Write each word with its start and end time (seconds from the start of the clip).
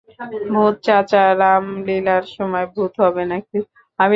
ভূত 0.51 0.75
চাচা, 0.83 1.23
রাম 1.41 1.65
লিলার 1.87 2.23
সময় 2.35 2.67
ভূত 2.73 2.93
হবে 3.03 3.23
নাকি? 3.31 3.57